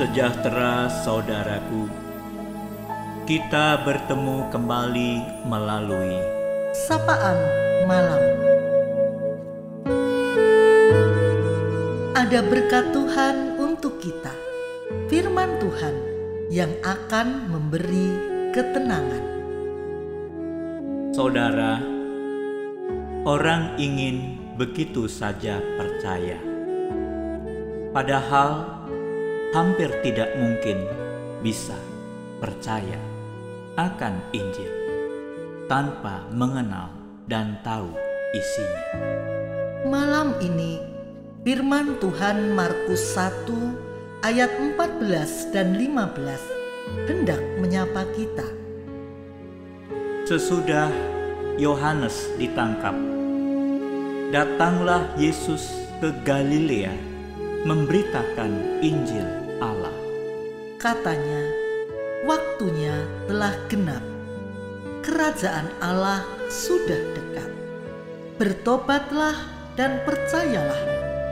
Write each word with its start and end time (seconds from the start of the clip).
sejahtera 0.00 0.88
saudaraku. 1.04 1.84
Kita 3.28 3.84
bertemu 3.84 4.48
kembali 4.48 5.44
melalui 5.44 6.16
Sapaan 6.88 7.36
Malam 7.84 8.22
Ada 12.16 12.40
berkat 12.40 12.96
Tuhan 12.96 13.60
untuk 13.60 14.00
kita 14.00 14.32
Firman 15.12 15.60
Tuhan 15.60 15.92
yang 16.48 16.72
akan 16.80 17.52
memberi 17.52 18.08
ketenangan 18.56 19.24
saudara. 21.12 21.76
Orang 23.28 23.76
ingin 23.76 24.40
begitu 24.56 25.04
saja 25.04 25.60
percaya, 25.76 26.40
padahal 27.92 28.79
hampir 29.50 29.90
tidak 30.06 30.30
mungkin 30.38 30.86
bisa 31.42 31.74
percaya 32.38 32.98
akan 33.74 34.22
Injil 34.30 34.70
tanpa 35.66 36.22
mengenal 36.30 36.94
dan 37.26 37.58
tahu 37.66 37.90
isinya. 38.30 38.84
Malam 39.90 40.38
ini 40.38 40.78
firman 41.42 41.98
Tuhan 41.98 42.54
Markus 42.54 43.02
1 43.18 44.22
ayat 44.22 44.50
14 44.54 45.50
dan 45.50 45.74
15 45.74 47.10
hendak 47.10 47.42
menyapa 47.58 48.06
kita. 48.14 48.46
Sesudah 50.30 50.94
Yohanes 51.58 52.30
ditangkap, 52.38 52.94
datanglah 54.30 55.10
Yesus 55.18 55.66
ke 55.98 56.14
Galilea 56.22 57.09
memberitakan 57.60 58.80
Injil 58.80 59.28
Allah. 59.60 59.92
Katanya, 60.80 61.44
waktunya 62.24 63.04
telah 63.28 63.52
genap. 63.68 64.00
Kerajaan 65.04 65.68
Allah 65.84 66.24
sudah 66.48 67.00
dekat. 67.12 67.50
Bertobatlah 68.40 69.36
dan 69.76 70.00
percayalah 70.08 70.80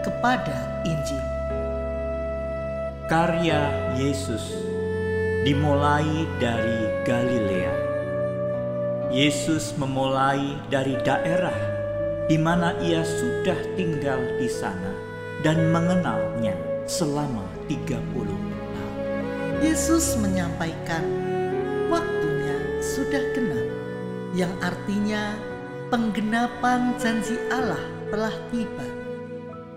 kepada 0.00 0.84
Injil. 0.88 1.24
Karya 3.04 3.92
Yesus 4.00 4.64
dimulai 5.44 6.24
dari 6.40 7.04
Galilea. 7.04 7.74
Yesus 9.12 9.76
memulai 9.76 10.56
dari 10.72 10.96
daerah 11.04 11.56
di 12.24 12.40
mana 12.40 12.72
ia 12.80 13.04
sudah 13.04 13.76
tinggal 13.76 14.16
di 14.40 14.48
sana 14.48 15.13
dan 15.44 15.68
mengenalnya 15.68 16.56
selama 16.88 17.44
30 17.68 18.00
tahun. 18.16 18.34
Yesus 19.60 20.16
menyampaikan 20.16 21.04
waktunya 21.92 22.56
sudah 22.80 23.22
genap, 23.36 23.68
yang 24.32 24.52
artinya 24.64 25.36
penggenapan 25.92 26.96
janji 26.96 27.36
Allah 27.52 27.80
telah 28.08 28.32
tiba, 28.48 28.88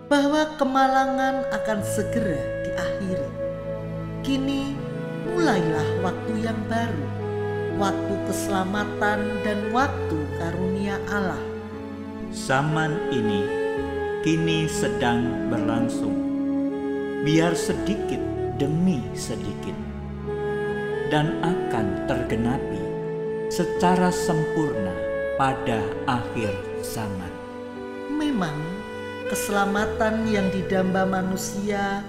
bahwa 0.07 0.55
kemalangan 0.55 1.43
akan 1.51 1.79
segera 1.83 2.39
diakhiri. 2.63 3.31
Kini 4.23 4.71
mulailah 5.35 5.87
waktu 5.99 6.47
yang 6.47 6.59
baru, 6.71 7.05
waktu 7.75 8.13
keselamatan 8.31 9.19
dan 9.43 9.59
waktu 9.75 10.17
karunia 10.39 10.95
Allah. 11.11 11.43
Zaman 12.31 13.11
ini 13.11 13.66
kini 14.25 14.65
sedang 14.65 15.49
berlangsung, 15.53 16.15
biar 17.21 17.53
sedikit 17.53 18.19
demi 18.57 19.01
sedikit, 19.13 19.77
dan 21.13 21.37
akan 21.45 22.09
tergenapi 22.09 22.81
secara 23.53 24.09
sempurna 24.09 24.93
pada 25.37 25.79
akhir 26.09 26.51
zaman. 26.81 27.29
Memang 28.09 28.57
keselamatan 29.29 30.25
yang 30.25 30.49
didamba 30.49 31.05
manusia 31.05 32.01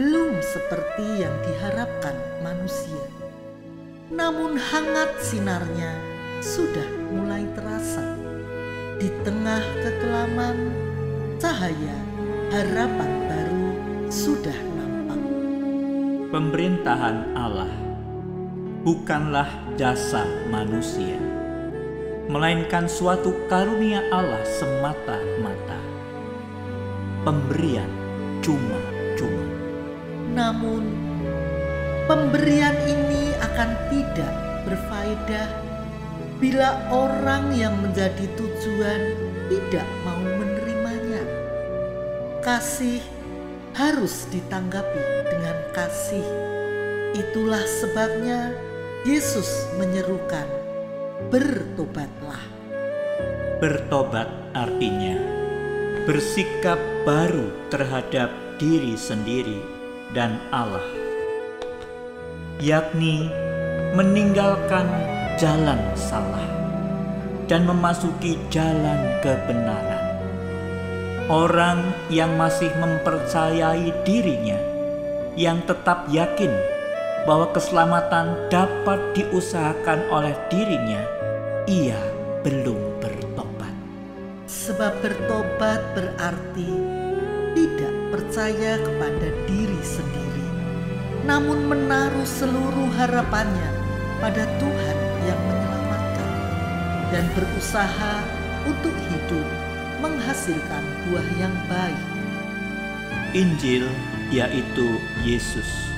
belum 0.00 0.40
seperti 0.40 1.20
yang 1.20 1.34
diharapkan 1.44 2.16
manusia. 2.40 3.04
Namun 4.08 4.56
hangat 4.56 5.20
sinarnya 5.20 5.92
sudah 6.40 6.88
mulai 7.12 7.44
terasa. 7.52 8.16
Di 8.96 9.12
tengah 9.24 9.60
kekelaman, 9.84 10.56
cahaya 11.40 11.96
harapan 12.52 13.12
baru 13.24 13.66
sudah 14.12 14.58
nampak. 14.76 15.20
Pemerintahan 16.28 17.32
Allah 17.32 17.72
bukanlah 18.84 19.48
jasa 19.80 20.28
manusia, 20.52 21.16
melainkan 22.28 22.84
suatu 22.84 23.32
karunia 23.48 24.04
Allah 24.12 24.44
semata-mata. 24.44 25.80
Pemberian 27.24 27.88
cuma-cuma. 28.44 29.46
Namun, 30.36 30.84
pemberian 32.04 32.76
ini 32.84 33.32
akan 33.40 33.70
tidak 33.88 34.32
berfaedah 34.68 35.48
bila 36.36 36.84
orang 36.92 37.48
yang 37.56 37.72
menjadi 37.80 38.28
tujuan 38.36 39.00
tidak 39.48 39.88
mau. 40.04 40.19
Kasih 42.40 43.04
harus 43.76 44.24
ditanggapi 44.32 45.28
dengan 45.28 45.60
kasih. 45.76 46.24
Itulah 47.12 47.60
sebabnya 47.68 48.56
Yesus 49.04 49.68
menyerukan, 49.76 50.48
"Bertobatlah." 51.28 52.40
Bertobat 53.60 54.32
artinya 54.56 55.20
bersikap 56.08 56.80
baru 57.04 57.52
terhadap 57.68 58.32
diri 58.56 58.96
sendiri 58.96 59.60
dan 60.16 60.40
Allah, 60.48 60.88
yakni 62.56 63.28
meninggalkan 63.92 64.88
jalan 65.36 65.80
salah 65.92 66.48
dan 67.52 67.68
memasuki 67.68 68.40
jalan 68.48 69.20
kebenaran. 69.20 69.99
Orang 71.30 71.94
yang 72.10 72.34
masih 72.34 72.74
mempercayai 72.74 74.02
dirinya, 74.02 74.58
yang 75.38 75.62
tetap 75.62 76.10
yakin 76.10 76.50
bahwa 77.22 77.54
keselamatan 77.54 78.50
dapat 78.50 78.98
diusahakan 79.14 80.10
oleh 80.10 80.34
dirinya, 80.50 80.98
ia 81.70 82.02
belum 82.42 82.98
bertobat. 82.98 83.70
Sebab 84.50 84.90
bertobat 84.98 85.78
berarti 85.94 86.66
tidak 87.54 87.94
percaya 88.10 88.82
kepada 88.82 89.30
diri 89.46 89.82
sendiri, 89.86 90.46
namun 91.30 91.62
menaruh 91.70 92.26
seluruh 92.26 92.90
harapannya 92.98 93.70
pada 94.18 94.50
Tuhan 94.58 94.98
yang 95.30 95.40
menyelamatkan 95.46 96.32
dan 97.14 97.24
berusaha 97.38 98.18
untuk 98.66 98.98
hidup 99.14 99.59
menghasilkan 100.30 100.84
buah 101.10 101.28
yang 101.42 101.56
baik. 101.66 102.02
Injil, 103.34 103.82
yaitu 104.30 104.94
Yesus, 105.26 105.90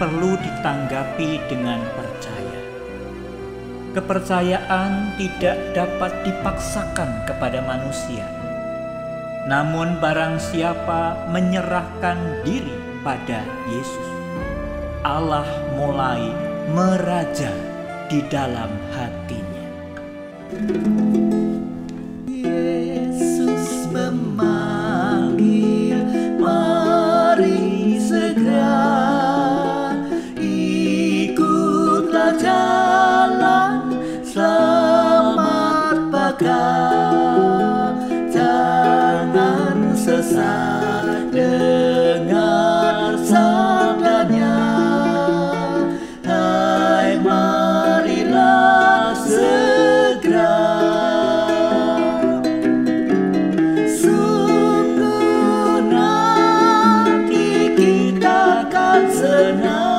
perlu 0.00 0.40
ditanggapi 0.40 1.36
dengan 1.52 1.84
percaya. 1.92 2.60
Kepercayaan 3.92 5.20
tidak 5.20 5.76
dapat 5.76 6.12
dipaksakan 6.24 7.28
kepada 7.28 7.60
manusia. 7.68 8.24
Namun 9.44 10.00
barang 10.00 10.40
siapa 10.40 11.28
menyerahkan 11.28 12.16
diri 12.48 12.72
pada 13.04 13.44
Yesus, 13.68 14.08
Allah 15.04 15.44
mulai 15.76 16.24
meraja 16.72 17.52
di 18.08 18.24
dalam 18.32 18.72
hatinya. 18.96 19.68
Yesus 20.56 21.01
as 59.24 59.60
night. 59.60 59.91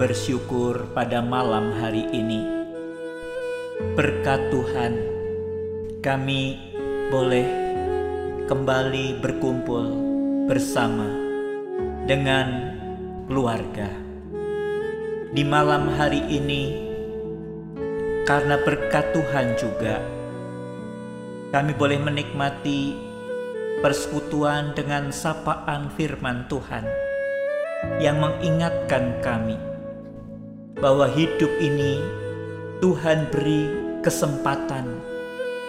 Bersyukur 0.00 0.88
pada 0.96 1.20
malam 1.20 1.76
hari 1.76 2.08
ini. 2.08 2.40
Berkat 3.92 4.48
Tuhan, 4.48 4.96
kami 6.00 6.56
boleh 7.12 7.44
kembali 8.48 9.20
berkumpul 9.20 9.84
bersama 10.48 11.04
dengan 12.08 12.72
keluarga. 13.28 13.92
Di 15.36 15.44
malam 15.44 15.92
hari 15.92 16.24
ini, 16.32 16.80
karena 18.24 18.56
berkat 18.56 19.12
Tuhan 19.12 19.52
juga, 19.60 20.00
kami 21.52 21.76
boleh 21.76 22.00
menikmati 22.00 22.96
persekutuan 23.84 24.72
dengan 24.72 25.12
sapaan 25.12 25.92
firman 25.92 26.48
Tuhan 26.48 26.88
yang 28.00 28.16
mengingatkan 28.16 29.20
kami 29.20 29.69
bahwa 30.80 31.04
hidup 31.12 31.52
ini 31.60 32.00
Tuhan 32.80 33.28
beri 33.28 33.68
kesempatan 34.00 34.88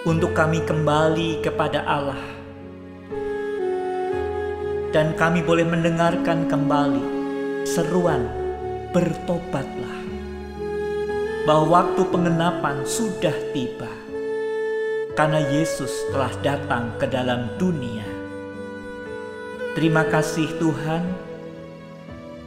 untuk 0.07 0.31
kami 0.31 0.63
kembali 0.63 1.43
kepada 1.43 1.83
Allah. 1.83 2.23
Dan 4.91 5.15
kami 5.15 5.43
boleh 5.43 5.67
mendengarkan 5.67 6.47
kembali 6.47 7.03
seruan 7.63 8.27
bertobatlah 8.91 9.99
bahwa 11.47 11.83
waktu 11.83 12.01
pengenapan 12.07 12.83
sudah 12.87 13.35
tiba. 13.51 13.91
Karena 15.11 15.43
Yesus 15.51 15.91
telah 16.15 16.31
datang 16.39 16.95
ke 16.95 17.03
dalam 17.07 17.51
dunia. 17.59 18.07
Terima 19.75 20.07
kasih 20.07 20.47
Tuhan, 20.55 21.03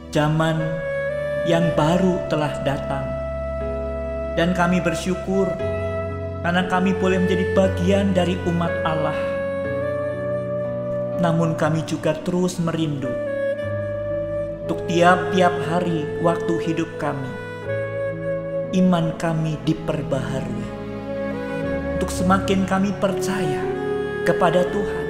zaman 0.09 0.57
yang 1.45 1.77
baru 1.77 2.25
telah 2.25 2.57
datang, 2.65 3.05
dan 4.33 4.57
kami 4.57 4.81
bersyukur 4.81 5.45
karena 6.41 6.65
kami 6.65 6.93
boleh 6.97 7.21
menjadi 7.21 7.45
bagian 7.53 8.13
dari 8.17 8.33
umat 8.49 8.73
Allah. 8.85 9.17
Namun, 11.21 11.53
kami 11.57 11.85
juga 11.85 12.13
terus 12.21 12.57
merindu 12.57 13.09
untuk 14.65 14.81
tiap-tiap 14.89 15.53
hari 15.69 16.05
waktu 16.25 16.53
hidup 16.65 16.89
kami, 16.97 17.29
iman 18.81 19.13
kami 19.17 19.61
diperbaharui 19.69 20.69
untuk 21.95 22.09
semakin 22.09 22.65
kami 22.65 22.89
percaya 22.97 23.61
kepada 24.25 24.65
Tuhan 24.73 25.07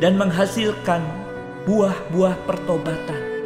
dan 0.00 0.16
menghasilkan 0.16 1.04
buah-buah 1.68 2.36
pertobatan, 2.48 3.39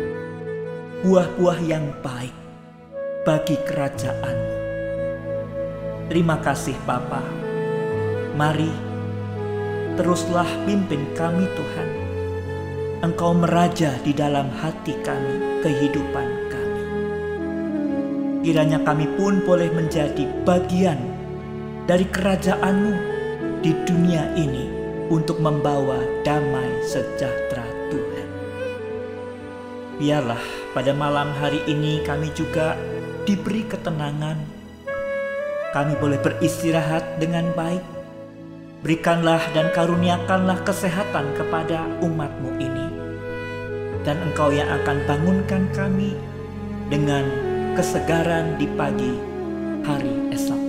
buah-buah 1.05 1.61
yang 1.69 1.93
baik 2.01 2.33
bagi 3.29 3.61
kerajaan. 3.69 4.37
Terima 6.09 6.41
kasih 6.41 6.73
Bapa. 6.89 7.21
Mari 8.33 8.73
teruslah 10.01 10.49
pimpin 10.65 11.05
kami 11.13 11.45
Tuhan. 11.45 11.89
Engkau 13.05 13.37
meraja 13.37 14.01
di 14.01 14.17
dalam 14.17 14.49
hati 14.49 14.97
kami, 15.05 15.61
kehidupan 15.61 16.29
kami. 16.49 16.83
Kiranya 18.41 18.81
kami 18.81 19.05
pun 19.21 19.45
boleh 19.45 19.69
menjadi 19.77 20.25
bagian 20.49 20.97
dari 21.85 22.09
kerajaanmu 22.09 22.97
di 23.61 23.77
dunia 23.85 24.33
ini 24.41 24.73
untuk 25.13 25.37
membawa 25.37 26.01
damai 26.25 26.81
sejahtera. 26.89 27.64
Biarlah 29.95 30.41
pada 30.75 30.91
malam 30.91 31.31
hari 31.39 31.63
ini 31.71 32.03
kami 32.03 32.35
juga 32.35 32.75
diberi 33.23 33.63
ketenangan. 33.63 34.39
Kami 35.71 35.95
boleh 35.99 36.19
beristirahat 36.19 37.23
dengan 37.23 37.51
baik. 37.55 37.83
Berikanlah 38.83 39.41
dan 39.57 39.73
karuniakanlah 39.73 40.61
kesehatan 40.67 41.35
kepada 41.39 41.89
umatmu 42.05 42.51
ini. 42.59 42.87
Dan 44.05 44.21
engkau 44.31 44.53
yang 44.53 44.69
akan 44.83 44.99
bangunkan 45.09 45.65
kami 45.73 46.13
dengan 46.93 47.25
kesegaran 47.75 48.61
di 48.61 48.69
pagi 48.77 49.15
hari 49.89 50.31
esok 50.37 50.65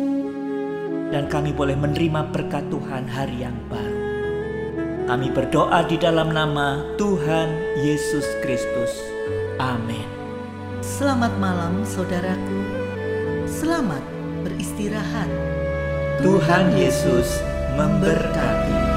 dan 1.16 1.32
kami 1.32 1.56
boleh 1.56 1.80
menerima 1.80 2.28
berkat 2.34 2.66
Tuhan 2.68 3.08
hari 3.08 3.46
yang 3.46 3.56
baru. 3.72 4.04
Kami 5.06 5.30
berdoa 5.32 5.86
di 5.86 6.02
dalam 6.02 6.34
nama 6.34 6.82
Tuhan 6.98 7.78
Yesus 7.86 8.26
Kristus. 8.42 9.15
Amin. 9.56 10.08
Selamat 10.84 11.32
malam 11.40 11.88
saudaraku. 11.88 12.60
Selamat 13.48 14.04
beristirahat. 14.44 15.32
Tuhan 16.20 16.76
Yesus 16.76 17.40
memberkati. 17.80 18.95